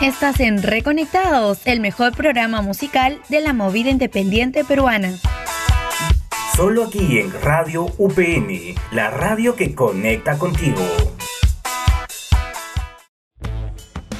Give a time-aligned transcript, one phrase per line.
[0.00, 5.12] Estás en Reconectados, el mejor programa musical de la movida independiente peruana.
[6.54, 10.82] Solo aquí en Radio UPN, la radio que conecta contigo.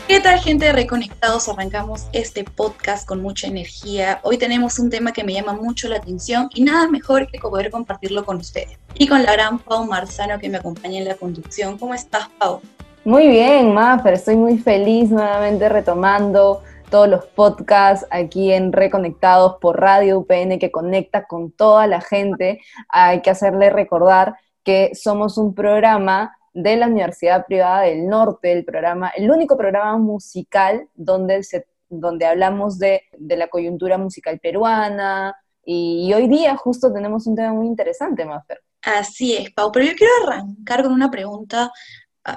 [0.08, 1.48] ¿Qué tal gente de Reconectados?
[1.48, 4.20] Arrancamos este podcast con mucha energía.
[4.22, 7.70] Hoy tenemos un tema que me llama mucho la atención y nada mejor que poder
[7.70, 8.78] compartirlo con ustedes.
[8.94, 11.76] Y con la gran Pau Marzano que me acompaña en la conducción.
[11.76, 12.62] ¿Cómo estás, Pau?
[13.06, 19.80] Muy bien, Maffer, estoy muy feliz nuevamente retomando todos los podcasts aquí en Reconectados por
[19.80, 22.60] Radio UPN que conecta con toda la gente.
[22.88, 28.64] Hay que hacerle recordar que somos un programa de la Universidad Privada del Norte, el
[28.64, 35.36] programa, el único programa musical donde, se, donde hablamos de, de la coyuntura musical peruana,
[35.68, 38.62] y, hoy día justo tenemos un tema muy interesante, Maffer.
[38.82, 41.72] Así es, Pau, pero yo quiero arrancar con una pregunta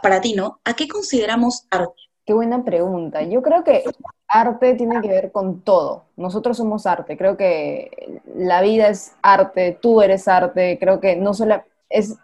[0.01, 0.59] para ti, ¿no?
[0.63, 2.01] ¿A qué consideramos arte?
[2.25, 3.23] Qué buena pregunta.
[3.23, 3.83] Yo creo que
[4.27, 6.05] arte tiene que ver con todo.
[6.15, 7.17] Nosotros somos arte.
[7.17, 10.77] Creo que la vida es arte, tú eres arte.
[10.79, 12.15] Creo que no solo es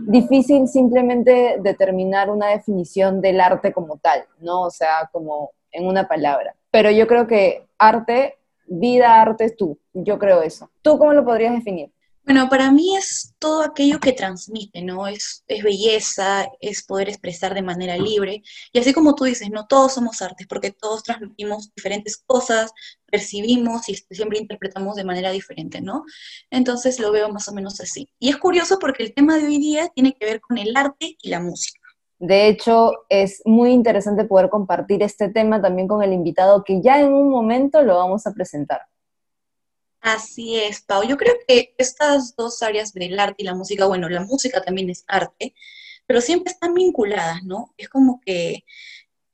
[0.00, 4.62] difícil simplemente determinar una definición del arte como tal, ¿no?
[4.62, 6.56] O sea, como en una palabra.
[6.70, 9.78] Pero yo creo que arte, vida, arte es tú.
[9.92, 10.70] Yo creo eso.
[10.82, 11.92] ¿Tú cómo lo podrías definir?
[12.24, 15.08] Bueno, para mí es todo aquello que transmite, ¿no?
[15.08, 18.42] Es, es belleza, es poder expresar de manera libre.
[18.72, 22.72] Y así como tú dices, no todos somos artes, porque todos transmitimos diferentes cosas,
[23.06, 26.04] percibimos y siempre interpretamos de manera diferente, ¿no?
[26.50, 28.08] Entonces lo veo más o menos así.
[28.20, 31.16] Y es curioso porque el tema de hoy día tiene que ver con el arte
[31.20, 31.80] y la música.
[32.20, 37.00] De hecho, es muy interesante poder compartir este tema también con el invitado que ya
[37.00, 38.82] en un momento lo vamos a presentar.
[40.02, 41.04] Así es, Pau.
[41.04, 44.90] Yo creo que estas dos áreas del arte y la música, bueno, la música también
[44.90, 45.54] es arte,
[46.06, 47.72] pero siempre están vinculadas, ¿no?
[47.78, 48.64] Es como que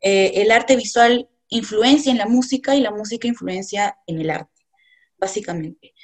[0.00, 4.66] eh, el arte visual influencia en la música y la música influencia en el arte,
[5.19, 5.94] básicamente.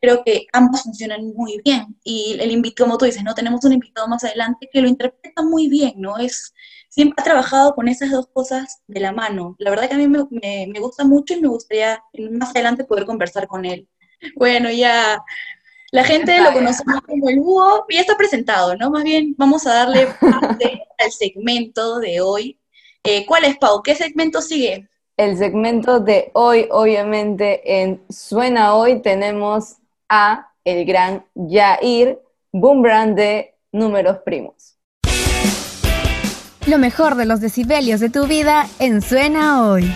[0.00, 3.34] Creo que ambos funcionan muy bien y el invitado, como tú dices, ¿no?
[3.34, 6.18] Tenemos un invitado más adelante que lo interpreta muy bien, ¿no?
[6.18, 6.54] Es,
[6.88, 9.56] siempre ha trabajado con esas dos cosas de la mano.
[9.58, 10.26] La verdad que a mí me,
[10.68, 13.88] me gusta mucho y me gustaría más adelante poder conversar con él.
[14.36, 15.22] Bueno, ya
[15.94, 18.90] la gente lo conoce como el búho, ya está presentado, ¿no?
[18.90, 22.58] Más bien vamos a darle parte al segmento de hoy.
[23.04, 23.80] Eh, ¿Cuál es, Pau?
[23.82, 24.88] ¿Qué segmento sigue?
[25.16, 29.76] El segmento de hoy, obviamente, en Suena Hoy tenemos
[30.08, 32.18] a el gran Jair
[32.50, 34.76] Boombrand de Números Primos.
[36.66, 39.94] Lo mejor de los decibelios de tu vida en Suena Hoy.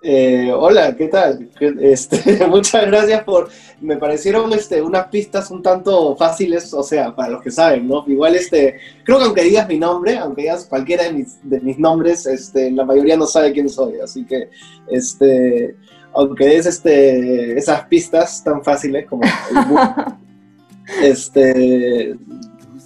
[0.00, 1.50] Eh, hola, ¿qué tal?
[1.80, 3.48] Este, muchas gracias por...
[3.80, 8.04] Me parecieron este, unas pistas un tanto fáciles, o sea, para los que saben, ¿no?
[8.06, 11.78] Igual, este, creo que aunque digas mi nombre, aunque digas cualquiera de mis, de mis
[11.78, 14.50] nombres, este, la mayoría no sabe quién soy, así que,
[14.88, 15.76] este,
[16.12, 19.22] aunque des este, esas pistas tan fáciles como...
[21.02, 22.16] este,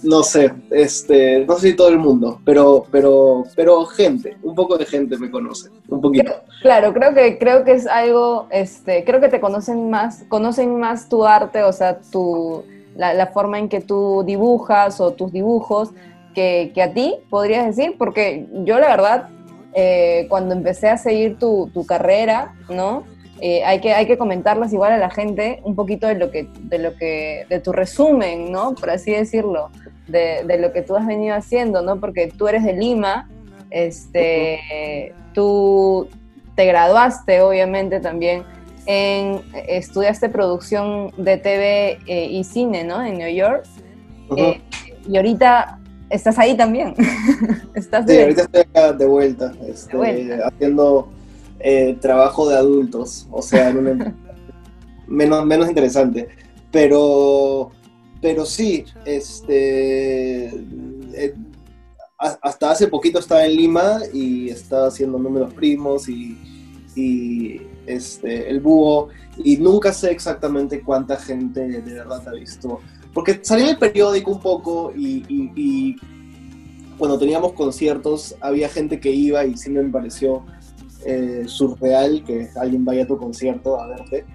[0.03, 4.77] no sé, este, no sé si todo el mundo, pero, pero, pero gente, un poco
[4.77, 6.31] de gente me conoce, un poquito.
[6.61, 11.09] Claro, creo que, creo que es algo, este, creo que te conocen más, conocen más
[11.09, 12.63] tu arte, o sea, tu,
[12.95, 15.91] la, forma en que tú dibujas o tus dibujos,
[16.35, 19.29] que, que, a ti, podrías decir, porque yo la verdad,
[19.73, 23.03] eh, cuando empecé a seguir tu, tu carrera, ¿no?
[23.39, 26.47] Eh, hay, que, hay que comentarlas igual a la gente un poquito de lo que,
[26.61, 28.73] de lo que, de tu resumen, ¿no?
[28.73, 29.69] Por así decirlo
[30.07, 31.99] de, lo que tú has venido haciendo, ¿no?
[31.99, 33.29] Porque tú eres de Lima,
[33.69, 36.07] este, tú
[36.55, 38.43] te graduaste obviamente también
[38.85, 43.03] en, estudiaste producción de TV eh, y cine, ¿no?
[43.03, 43.65] En New York.
[44.35, 44.61] Eh,
[45.07, 46.93] y ahorita estás ahí también.
[47.75, 51.09] ¿Estás sí, ahorita estoy acá de vuelta, este, haciendo
[51.59, 53.73] eh, trabajo de adultos, o sea,
[55.07, 56.29] menos, menos interesante.
[56.71, 57.71] Pero
[58.23, 61.33] pero sí, este, eh,
[62.17, 66.37] hasta hace poquito estaba en Lima y estaba haciendo números primos y,
[67.85, 69.09] este, el búho,
[69.43, 72.79] y nunca sé exactamente cuánta gente de verdad ha visto.
[73.13, 75.97] Porque salí en el periódico un poco y,
[76.97, 80.45] cuando teníamos conciertos había gente que iba y siempre me pareció
[81.05, 84.25] eh, surreal que alguien vaya a tu concierto a verte.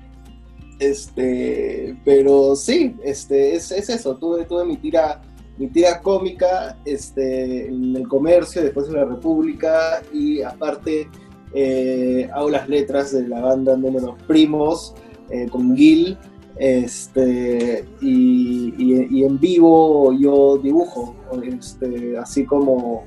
[0.78, 4.16] Este, pero sí, este, es, eso.
[4.16, 5.20] Tuve, tuve mi tira,
[5.56, 11.08] mi tira cómica este, en el comercio, después en la República, y aparte
[11.54, 14.94] eh, hago las letras de la banda Números Primos
[15.30, 16.16] eh, con Gil.
[16.60, 21.14] Este, y, y- y en vivo yo dibujo,
[21.44, 23.04] este, así como,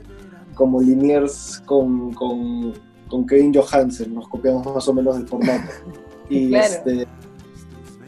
[0.55, 2.73] como Liniers con, con,
[3.09, 5.69] con Kevin Johansen, nos copiamos más o menos del formato.
[6.29, 6.65] Y, Claro.
[6.65, 7.07] este,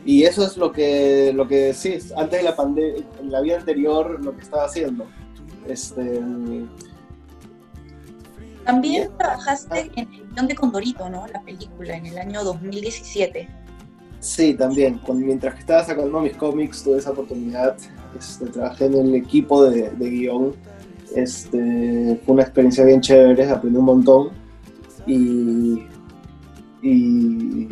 [0.05, 3.57] y eso es lo que, lo que sí, antes de la pandemia, en la vida
[3.57, 5.05] anterior, lo que estaba haciendo.
[5.67, 6.21] Este,
[8.65, 11.25] También trabajaste en el guion de Condorito, ¿no?
[11.27, 13.47] La película, en el año 2017.
[14.19, 14.99] Sí, también.
[15.05, 17.77] Cuando, mientras que estaba sacando mis cómics, tuve esa oportunidad.
[18.17, 20.55] Este, trabajé en el equipo de, de guion.
[21.15, 24.29] Este, fue una experiencia bien chévere, aprendí un montón.
[25.05, 25.83] Y,
[26.81, 27.67] y,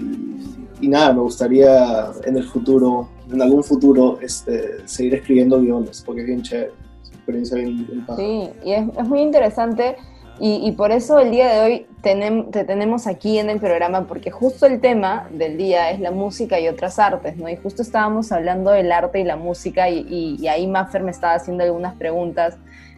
[0.81, 6.22] y nada, me gustaría en el futuro, en algún futuro, este, seguir escribiendo guiones, porque
[6.22, 6.72] es bien chévere.
[7.13, 8.06] Experiencia bien, bien.
[8.18, 9.95] Sí, y es, es muy interesante
[10.39, 14.07] y, y por eso el día de hoy tenem- te tenemos aquí en el programa,
[14.07, 17.48] porque justo el tema del día es la música y otras artes, ¿no?
[17.48, 21.12] Y justo estábamos hablando del arte y la música y, y- y ahí Maffer me
[21.12, 22.57] estaba haciendo algunas preguntas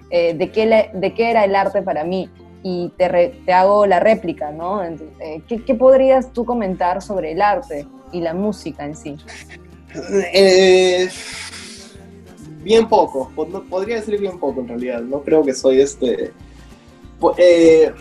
[0.10, 2.30] eh, de, qué de qué era el arte para mí
[2.64, 4.84] y te, re- te hago la réplica, ¿no?
[4.84, 9.18] Eh, ¿qué, podrías tú comentar sobre el arte y la música en sí?
[10.34, 11.10] Eh,
[12.64, 13.30] bien poco,
[13.70, 16.32] podría decir bien poco en realidad, no creo que soy este...
[17.38, 17.92] eh,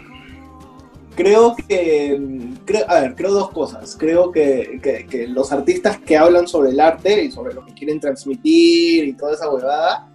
[1.17, 6.71] creo que, creo, a ver, creo dos cosas, creo que, los artistas que hablan sobre
[6.71, 10.09] el arte y sobre lo que quieren transmitir y toda esa huevada,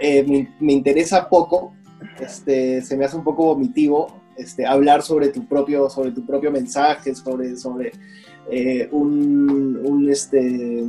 [0.00, 1.74] me interesa poco,
[2.20, 6.50] este, se me hace un poco vomitivo este, hablar sobre tu propio, sobre tu propio
[6.50, 7.92] mensaje, sobre, sobre
[8.50, 10.82] eh, un, este,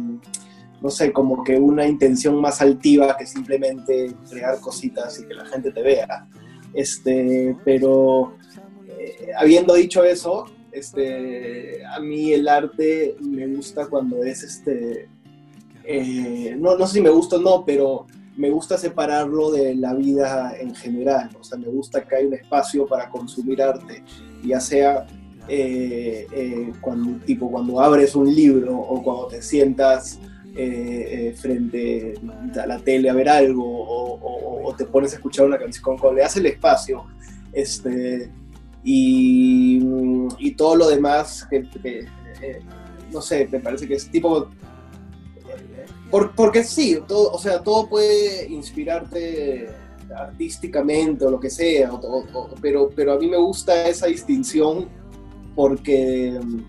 [0.82, 5.46] no sé, como que una intención más altiva que simplemente crear cositas y que la
[5.46, 6.28] gente te vea.
[6.74, 8.38] Este, pero
[8.88, 15.10] eh, habiendo dicho eso, este, a mí el arte me gusta cuando es este,
[15.84, 19.94] eh, no, no sé si me gusta o no, pero me gusta separarlo de la
[19.94, 21.30] vida en general.
[21.40, 24.04] O sea, me gusta que haya un espacio para consumir arte,
[24.44, 25.06] ya sea
[25.48, 30.20] eh, eh, cuando, tipo, cuando abres un libro o cuando te sientas
[30.56, 32.14] eh, frente
[32.62, 36.22] a la tele a ver algo o, te pones a escuchar una canción, cuando le
[36.22, 37.06] das el espacio
[37.52, 38.32] este,
[38.86, 39.82] y,
[40.40, 41.66] y todo lo demás que,
[43.12, 44.48] no sé, me parece que es tipo
[46.12, 49.68] por- porque sí, todo, o sea, todo puede inspirarte
[50.16, 51.90] artísticamente o lo que sea,
[52.62, 54.88] pero, pero a mí me gusta esa distinción
[55.56, 56.62] porque mm,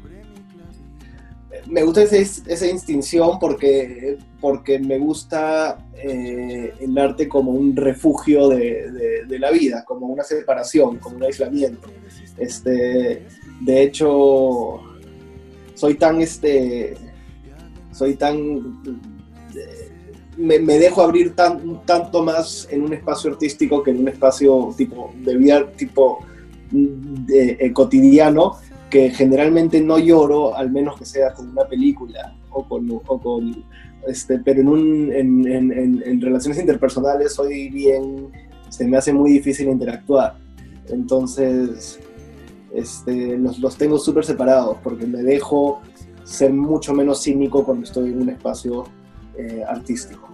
[1.67, 8.49] me gusta ese- esa distinción porque, porque me gusta eh, el arte como un refugio
[8.49, 11.89] de, de- de la vida, como una separación, como un aislamiento.
[12.39, 13.27] Este,
[13.61, 14.81] de hecho,
[15.75, 16.94] soy tan este
[17.93, 19.12] soy tan
[20.37, 25.12] me, dejo abrir tan, tanto más en un espacio artístico que en un espacio tipo
[25.23, 26.20] de vida tipo
[26.70, 28.56] de- eh, cotidiano
[28.88, 33.64] que generalmente no lloro al menos que sea con una película o con,
[34.06, 38.29] este pero en, un, en relaciones interpersonales soy bien
[38.73, 40.37] se me hace muy difícil interactuar.
[40.88, 42.00] Entonces
[42.75, 45.82] este, los, los tengo súper separados porque me dejo
[46.25, 48.84] ser mucho menos cínico cuando estoy en un espacio
[49.37, 50.29] eh, artístico.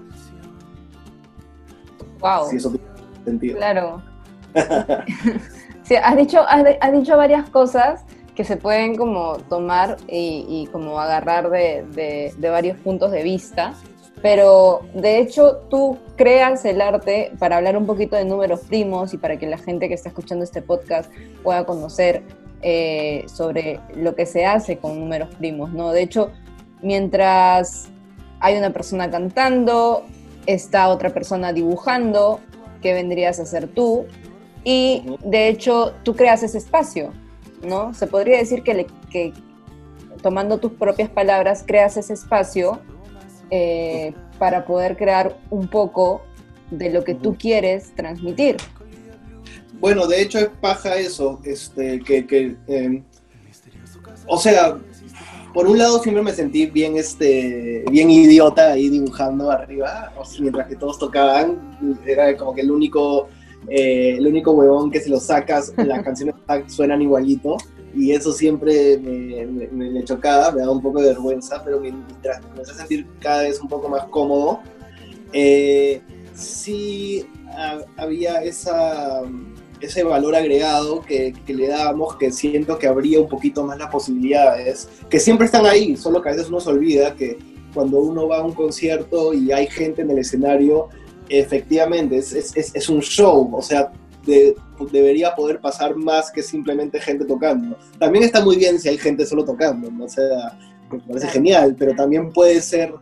[2.21, 2.49] Wow.
[2.51, 2.85] Si eso tiene
[3.25, 3.57] sentido.
[3.59, 4.03] Claro.
[5.85, 11.01] Sí, has dicho, has, dicho varias cosas que se pueden como tomar y, y como
[11.01, 13.73] agarrar de, de- de varios puntos de vista,
[14.21, 19.17] pero de hecho tú creas el arte para hablar un poquito de números primos y
[19.17, 21.11] para que la gente que está escuchando este podcast
[21.43, 22.23] pueda conocer
[22.61, 25.91] eh, sobre lo que se hace con números primos, ¿no?
[25.93, 26.33] De hecho,
[26.83, 27.89] mientras
[28.41, 30.05] hay una persona cantando,
[30.47, 32.41] está otra persona dibujando,
[32.83, 34.07] que vendrías a ser tú,
[34.65, 37.13] y de hecho tú creas ese espacio,
[37.67, 37.93] ¿no?
[37.95, 39.33] Se podría decir que, le- que
[40.23, 42.81] tomando tus propias palabras creas ese espacio
[43.51, 46.23] eh, para poder crear un poco
[46.71, 48.57] de lo que tú quieres transmitir.
[49.81, 53.03] Bueno, de hecho es paja eso, este, que, que eh,
[54.27, 54.77] o sea,
[55.59, 60.41] por un lado siempre me sentí bien, este, bien idiota ahí dibujando arriba, o sea,
[60.41, 61.59] mientras que todos tocaban,
[62.07, 63.27] era como que el único,
[63.67, 66.37] eh, el único huevón que si lo sacas, las canciones
[66.69, 67.57] suenan igualito,
[67.93, 71.81] y eso siempre me, me- me- me chocaba, me daba un poco de vergüenza, pero
[71.81, 74.61] mientras me empecé a sentir cada vez un poco más cómodo,
[75.33, 76.01] eh,
[76.35, 79.23] sí ha- había esa,
[79.81, 83.91] ese valor agregado que, que le dábamos, que siento que habría un poquito más las
[83.91, 87.39] posibilidades, que siempre están ahí, solo que a veces uno se olvida que,
[87.75, 90.89] cuando uno va a un concierto y hay gente en el escenario,
[91.29, 93.93] efectivamente, es, es, es un show, o sea,
[94.91, 97.77] debería poder pasar más que simplemente gente tocando.
[97.99, 100.05] También está muy bien si hay gente solo tocando, ¿no?
[100.05, 100.59] o sea,
[100.91, 102.93] me parece genial, pero también puede ser,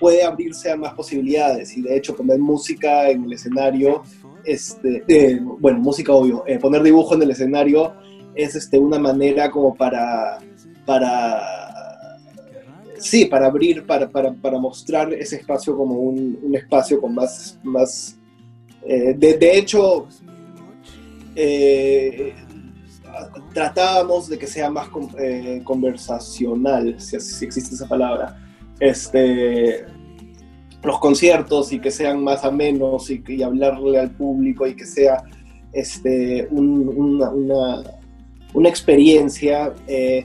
[0.00, 1.76] puede abrirse a más posibilidades.
[1.76, 4.02] Y de hecho poner música en el escenario,
[4.44, 7.92] este, bueno, música obvio, eh, poner dibujo en el escenario
[8.34, 10.38] es este, una manera como para,
[10.86, 11.42] para
[13.00, 18.16] sí, para abrir, para, para, para mostrar ese espacio como un, espacio con más, más
[18.86, 20.06] eh, de, de, hecho,
[21.34, 22.34] eh,
[23.52, 24.88] tratábamos de que sea más
[25.64, 28.38] conversacional, si, existe esa palabra,
[28.80, 29.84] este,
[30.82, 35.22] los conciertos y que sean más amenos y, y hablarle al público y que sea
[35.72, 40.24] este, una, una, experiencia eh,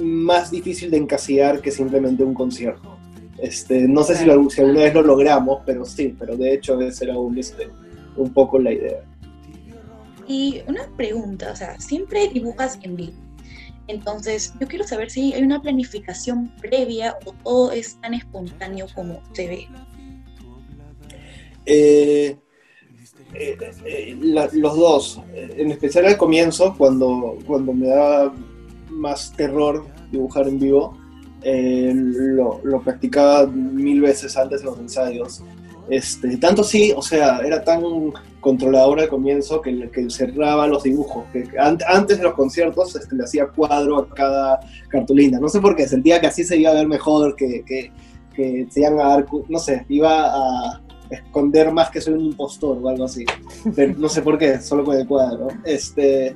[0.00, 2.96] más difícil de encasillar que simplemente un concierto.
[3.38, 7.18] Este, no sé si, alguna vez lo logramos, pero sí, pero de hecho esa era
[7.18, 7.40] un,
[8.16, 9.02] un poco la idea.
[10.28, 13.12] Y una pregunta, o sea, siempre dibujas en vivo.
[13.88, 19.20] Entonces, yo quiero saber si hay una planificación previa o todo es tan espontáneo como
[19.32, 19.68] se ve.
[21.66, 22.36] Eh,
[23.34, 28.34] eh, eh, los dos, en especial al comienzo, cuando, cuando me daba
[28.90, 30.98] más terror dibujar en vivo,
[31.44, 35.42] lo, lo, practicaba mil veces antes de los ensayos.
[35.92, 37.82] Este, tanto sí, o sea, era tan
[38.40, 43.24] controlador al comienzo que, que cerraba los dibujos, que antes de los conciertos este, le
[43.24, 45.38] hacía cuadro a cada cartulina.
[45.38, 47.92] No sé por qué, sentía que así se iba a ver mejor, que
[48.34, 50.80] se iban a dar, no sé, iba a
[51.10, 53.26] esconder más que soy un impostor o algo así.
[53.76, 55.48] Pero no sé por qué, solo con el cuadro.
[55.62, 56.34] Este,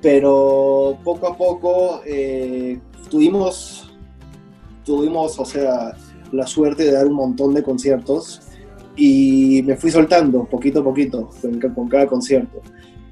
[0.00, 2.78] pero poco a poco eh,
[3.10, 3.92] tuvimos,
[4.84, 5.96] tuvimos, o sea,
[6.30, 8.42] la suerte de dar un montón de conciertos
[8.96, 11.30] y me fui soltando poquito a poquito
[11.74, 12.60] con, cada concierto.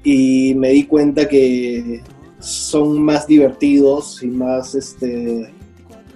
[0.03, 2.01] Y me di cuenta que
[2.39, 5.51] son más divertidos y más, este, eh,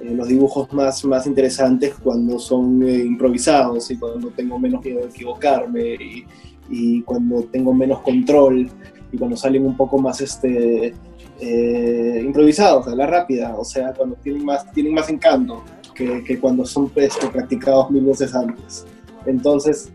[0.02, 5.08] los dibujos más, más interesantes cuando son eh, improvisados y cuando tengo menos miedo de
[5.08, 6.26] equivocarme y,
[6.70, 8.68] y, cuando tengo menos control
[9.12, 10.94] y cuando salen un poco más este,
[11.40, 16.40] eh, improvisados, a la rápida, o sea, cuando tienen más, tienen más encanto que, que
[16.40, 18.86] cuando son este, practicados mil veces antes.
[19.26, 19.92] Entonces,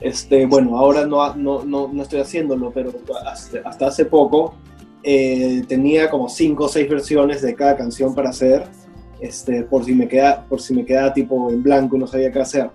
[0.00, 2.92] este, bueno, ahora no, no, no, estoy haciéndolo, pero
[3.24, 4.54] hasta, hace poco
[5.02, 8.64] eh, tenía como cinco o seis versiones de cada canción para hacer,
[9.20, 12.30] este, por, si me queda, por si me quedaba tipo en blanco y no sabía
[12.30, 12.70] qué hacer.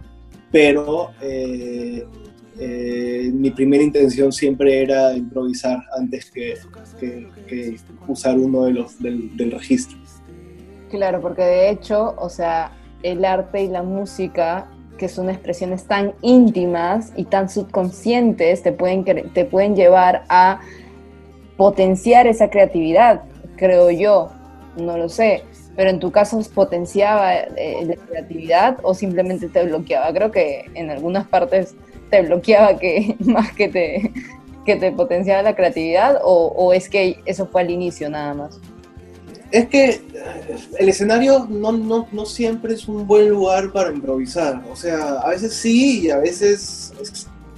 [0.51, 2.03] Pero eh,
[2.57, 6.55] eh, mi primera intención siempre era improvisar antes que,
[7.47, 7.77] que,
[8.07, 9.99] usar uno de los del, del registro.
[10.89, 12.71] Claro, porque de hecho, o sea,
[13.03, 14.67] el arte y la música
[14.99, 20.59] que son expresiones tan íntimas y tan subconscientes, te pueden, te pueden llevar a
[21.57, 23.23] potenciar esa creatividad,
[23.55, 24.29] creo yo,
[24.77, 25.43] no lo sé,
[25.75, 30.13] pero en tu caso potenciaba eh, la creatividad o simplemente te bloqueaba.
[30.13, 31.75] Creo que en algunas partes
[32.09, 34.11] te bloqueaba que más que te,
[34.65, 38.59] que te potenciaba la creatividad o, o es que eso fue al inicio nada más.
[39.51, 40.01] Es que eh,
[40.77, 44.63] el escenario no, no, no, siempre es un buen lugar para improvisar.
[44.71, 46.93] O sea, a veces sí y a veces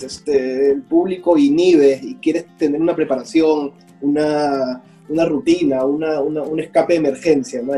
[0.02, 6.60] este, el público inhibe y quieres tener una preparación, una, una rutina, una, una, un
[6.60, 7.74] escape de emergencia, ¿no?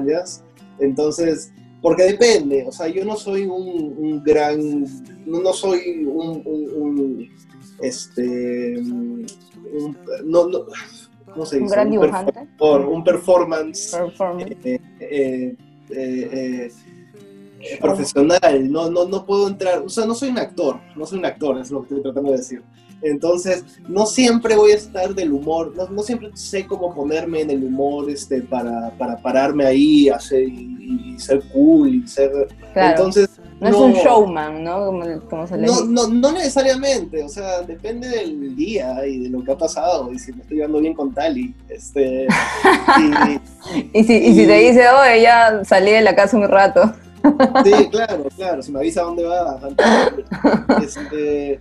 [0.79, 1.51] Entonces,
[1.81, 4.85] porque depende, o sea, yo no soy un, un gran,
[5.25, 7.29] no, soy un, un,
[7.81, 8.81] este,
[10.23, 10.65] no, no
[11.35, 12.47] un gran dibujante.
[12.59, 15.55] un performance, eh, eh,
[15.89, 16.71] eh,
[17.79, 18.71] profesional.
[18.71, 21.59] No, no, no puedo entrar, o sea, no soy un actor, no soy un actor,
[21.59, 22.63] es lo que estoy tratando de decir.
[23.01, 27.63] Entonces, no siempre voy a estar del humor, no, siempre sé cómo ponerme en el
[27.63, 32.31] humor este, para, para pararme ahí hacer, y, ser cool y ser...
[32.73, 33.29] Entonces,
[33.63, 34.85] no, es un showman, ¿no?
[35.29, 39.43] Como, se le no, no, no, necesariamente, o sea, depende del día y de lo
[39.43, 41.53] que ha pasado y si me estoy llevando bien con Tali.
[41.69, 42.27] Este,
[42.97, 46.93] y, y, si, y, si te dice, oh, ya salí de la casa un rato.
[47.63, 49.59] sí, claro, claro, si me avisa dónde va.
[50.83, 51.59] Este,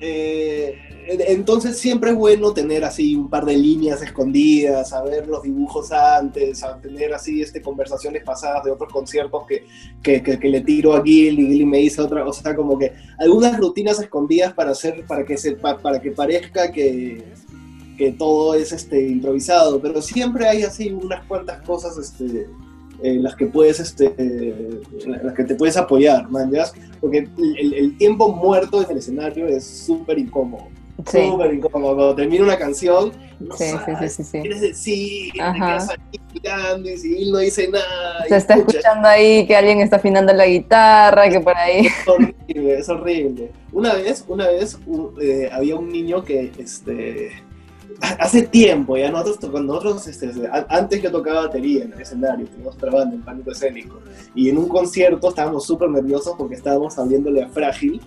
[0.00, 0.78] eh,
[1.26, 6.62] entonces siempre es bueno tener así un par de líneas escondidas, saber los dibujos antes,
[6.62, 9.66] a tener así este, conversaciones pasadas de otros conciertos que,
[10.02, 12.92] que, que, le tiro a Gil y Gil me dice otra, o sea, como que
[13.18, 17.24] algunas rutinas escondidas para hacer, para que se, para que parezca que,
[17.96, 22.46] que todo es este, improvisado, pero siempre hay así unas cuantas cosas este,
[23.02, 26.50] en las que puedes, este, en las que te puedes apoyar, man.
[27.00, 30.68] Porque el, el tiempo muerto en el escenario es súper incómodo.
[31.10, 31.28] Sí.
[31.30, 31.94] Súper incómodo.
[31.94, 34.40] Cuando termina una canción, no Sí, sí, sí, sabes sí, sí.
[34.40, 35.54] quieres decir, te Ajá.
[35.66, 38.24] quedas ahí mirando y si él no dice nada.
[38.28, 41.86] Se está escucha, escuchando ahí que alguien está afinando la guitarra, que por ahí.
[41.86, 43.52] Es horrible, es horrible.
[43.72, 47.30] Una vez, una vez u- eh, había un niño que, este,
[48.18, 50.30] hace tiempo, ya nosotros, nosotros, este,
[50.68, 54.00] antes yo tocaba batería en el escenario, teníamos otra banda en Pánico Escénico,
[54.34, 58.00] y en un concierto estábamos súper nerviosos porque estábamos abriéndole a Frágil,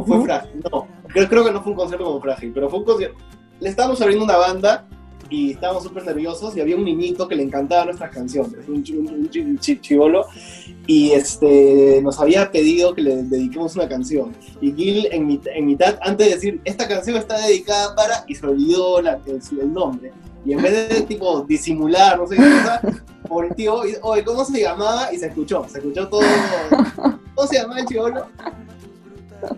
[0.00, 0.22] ¿o fue.
[0.24, 0.62] Frágil?
[0.72, 3.18] No, creo, creo que no fue un concierto como Frágil, pero fue un concierto,
[3.60, 4.86] le estábamos abriendo una banda
[5.30, 9.14] y estábamos súper nerviosos y había un niñito que le encantaba nuestras canciones, un, un,
[9.14, 10.26] un chi- un chi- chivolo,
[10.86, 14.32] y este, nos había pedido que le dediquemos una canción.
[14.60, 18.34] Y Gil en, mit- en mitad, antes de decir, esta canción está dedicada para, y
[18.34, 20.12] se olvidó la, el, el nombre.
[20.44, 22.80] Y en vez de tipo disimular, no sé qué cosa,
[23.28, 25.14] volteó y, oye, ¿cómo se llamaba?
[25.14, 26.20] Y se escuchó, se escuchó todo.
[27.34, 28.26] ¿Cómo se llamaba el chivolo?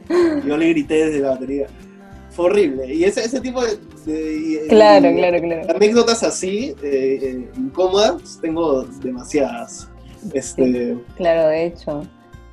[0.47, 1.67] Yo le grité desde la batería.
[2.31, 2.93] Fue horrible.
[2.93, 3.77] Y ese, ese tipo de,
[4.07, 5.63] de- Claro, de- claro, claro.
[5.77, 9.89] anécdotas así, eh, eh, incómodas, tengo demasiadas.
[10.33, 12.03] Este, Claro, de hecho.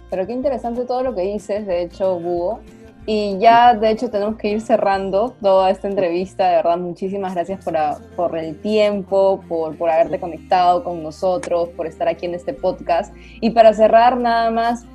[0.09, 2.59] Pero qué interesante todo lo que dices, de hecho, Búho.
[3.07, 6.47] Y ya, de hecho, tenemos que ir cerrando toda esta entrevista.
[6.49, 11.69] De verdad, muchísimas gracias por, a- por el tiempo, por, por haberte conectado con nosotros,
[11.69, 13.15] por estar aquí en este podcast.
[13.39, 14.85] Y para cerrar, nada más,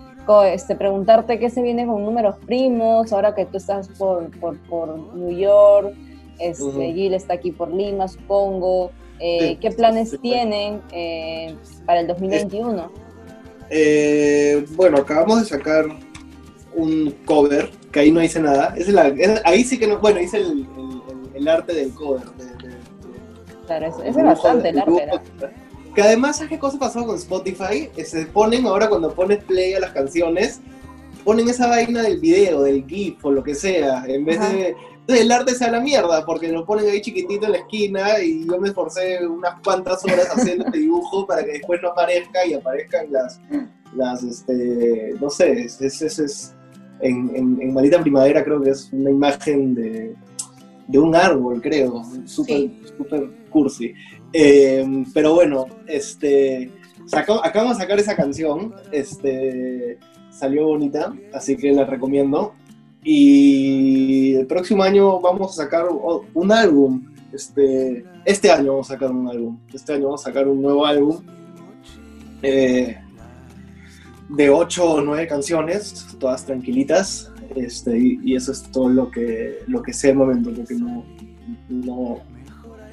[0.45, 5.15] este, preguntarte qué se viene con números primos, ahora que tú estás por, por, por
[5.15, 5.95] New York,
[6.39, 6.93] este.
[6.93, 8.91] Gil está aquí por Lima, supongo.
[9.19, 10.23] Eh, Sí, ¿Qué planes sí, sí.
[10.23, 11.55] tienen eh,
[11.87, 12.91] para el 2021?
[13.71, 15.87] Eh, bueno, acabamos de sacar
[16.75, 18.75] un cover, que ahí no hice nada.
[18.77, 21.95] Es la- es- ahí sí que no, bueno, hice el, el- el- el arte del
[21.95, 22.23] cover.
[22.37, 22.77] de- de- de-
[23.67, 25.09] Claro, es, es bastante el arte.
[25.97, 27.89] Que además, ¿sabes qué cosa pasó con Spotify?
[27.97, 30.61] Eh, Se ponen ahora cuando pones play a las canciones,
[31.25, 34.53] ponen esa vaina del video, del GIF o lo que sea, en vez Ajá.
[34.53, 34.77] de...
[35.01, 38.45] Entonces el arte sea la mierda, porque lo ponen ahí chiquitito en la esquina y
[38.45, 42.55] yo me esforcé unas cuantas horas haciendo este dibujo para que después no aparezca y
[42.55, 43.41] aparezcan las,
[43.95, 46.53] las este, no sé, es, es, es- es-
[47.01, 50.15] en, en, en Maldita Primavera creo que es una imagen de,
[50.89, 52.83] de un árbol, creo, súper Sí.
[52.99, 53.93] súper cursi.
[54.33, 56.71] Eh, pero bueno, este,
[57.13, 59.99] acabamos de sacar esa canción, este,
[60.31, 62.55] salió bonita, así que la recomiendo.
[63.03, 65.87] Y el próximo año vamos a sacar
[66.35, 67.05] un álbum.
[67.33, 69.59] Este, este año vamos a sacar un álbum.
[69.73, 71.23] Este año vamos a sacar un nuevo álbum.
[72.43, 72.99] eh,
[74.29, 77.31] de ocho o nueve canciones, todas tranquilitas.
[77.55, 81.05] Este, y, eso es todo lo que, lo que sé al momento, porque no,
[81.69, 82.19] no,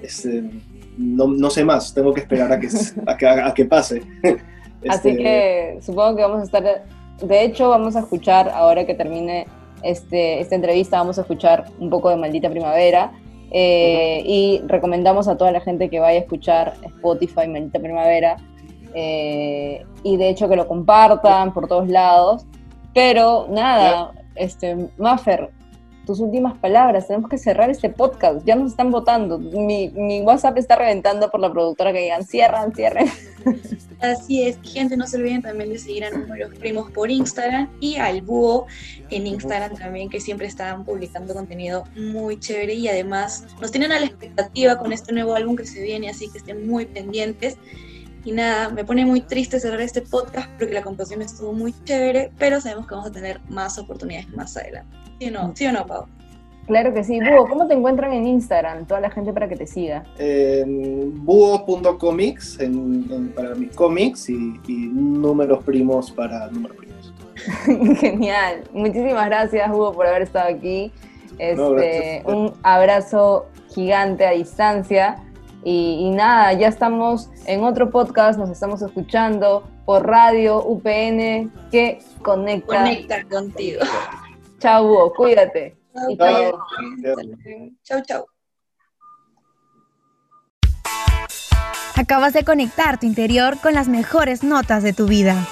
[0.02, 0.50] este,
[0.98, 1.94] no, no sé más.
[1.94, 2.68] Tengo que esperar a que,
[3.08, 4.02] a que, a que pase.
[4.88, 6.64] Así Este, que supongo que vamos a estar,
[7.22, 9.48] de hecho vamos a escuchar, ahora que termine
[9.82, 13.12] este, esta entrevista, vamos a escuchar un poco de Maldita Primavera.
[13.52, 18.38] eh, Y recomendamos a toda la gente que vaya a escuchar Spotify Maldita Primavera.
[18.94, 22.46] eh, y de hecho que lo compartan por todos lados.
[22.94, 25.50] Pero nada, este, Maffer,
[26.06, 27.08] tus últimas palabras.
[27.08, 28.46] Tenemos que cerrar este podcast.
[28.46, 29.40] Ya nos están votando.
[29.40, 33.08] Mi, mi WhatsApp está reventando por la productora que digan cierran, cierren.
[34.04, 37.96] Así es, gente, no se olviden también de seguir a Números Primos por Instagram y
[37.96, 38.68] al Búho
[39.10, 44.00] en Instagram también, que siempre están publicando contenido muy chévere y además nos tienen a
[44.02, 47.58] la expectativa con este nuevo álbum que se viene, así que estén muy pendientes.
[48.26, 52.32] Y nada, me pone muy triste cerrar este podcast porque la composición estuvo muy chévere,
[52.38, 54.96] pero sabemos que vamos a tener más oportunidades más adelante.
[55.20, 56.06] ¿Sí o no, ¿Sí o no Pau?
[56.68, 57.20] Claro que sí.
[57.20, 58.86] Búho, ¿cómo te encuentran en Instagram?
[58.86, 60.06] Toda la gente para que te siga.
[60.18, 67.14] en búho.comics en, en- para mis cómics y, y números primos para números primos.
[68.00, 68.64] Genial.
[68.72, 70.94] Muchísimas gracias, Hugo, por haber estado aquí.
[71.38, 75.18] Este, No, un abrazo gigante a distancia.
[75.64, 82.00] Y, y nada, ya estamos en otro podcast, nos estamos escuchando por radio UPN que
[82.22, 82.80] conecta.
[82.80, 83.82] Conecta contigo.
[84.60, 85.76] Chao, Hugo, cuídate.
[85.94, 86.60] Chau, chau.
[87.84, 88.26] Chau, chau.
[91.96, 95.48] Acabas de conectar tu interior con las mejores notas de tu vida.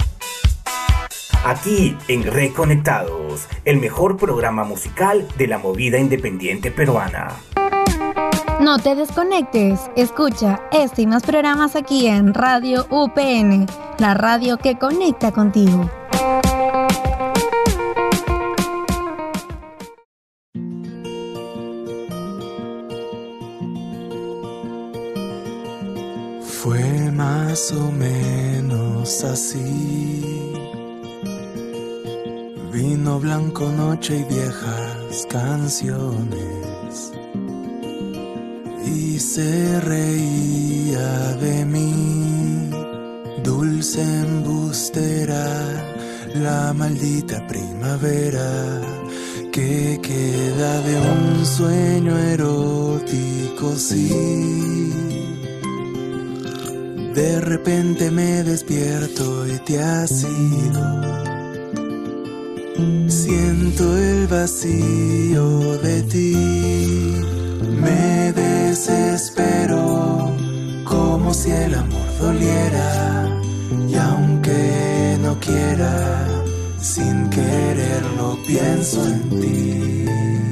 [1.45, 7.30] Aquí en Reconectados, el mejor programa musical de la movida independiente peruana.
[8.62, 13.65] No te desconectes, escucha este y más programas aquí en Radio UPN,
[13.97, 15.89] la radio que conecta contigo.
[26.43, 30.54] Fue más o menos así.
[32.71, 36.81] Vino blanco, noche y viejas canciones.
[38.93, 42.69] Y se reía de mí,
[43.43, 45.45] dulce embustera,
[46.36, 48.82] la maldita primavera
[49.51, 54.10] que queda de un sueño erótico, sí.
[57.13, 61.01] De repente me despierto y te has ido.
[63.08, 66.36] Siento el vacío de ti.
[67.82, 68.32] Me
[68.88, 70.34] desespero
[70.86, 73.30] como si el amor doliera.
[73.88, 76.28] Y aunque no quiera,
[76.80, 80.51] sin quererlo pienso en ti.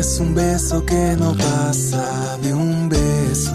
[0.00, 3.52] Es un beso que no pasa de un beso.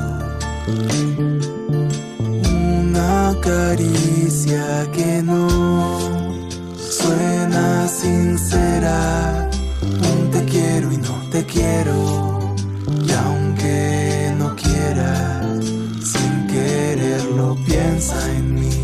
[2.47, 5.99] Una caricia que no
[6.77, 9.49] suena sincera.
[9.81, 12.55] Un te quiero y no te quiero.
[13.07, 15.41] Y aunque no quiera,
[16.11, 18.74] sin quererlo piensa en mí.